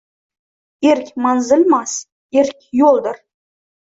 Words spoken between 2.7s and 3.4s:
yo‘ldir